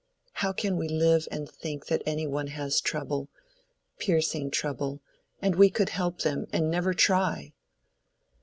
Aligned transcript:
—How 0.41 0.51
can 0.51 0.77
we 0.77 0.87
live 0.87 1.27
and 1.29 1.47
think 1.47 1.85
that 1.85 2.01
any 2.07 2.25
one 2.25 2.47
has 2.47 2.81
trouble—piercing 2.81 4.49
trouble—and 4.49 5.55
we 5.55 5.69
could 5.69 5.89
help 5.89 6.21
them, 6.23 6.47
and 6.51 6.71
never 6.71 6.95
try?" 6.95 7.53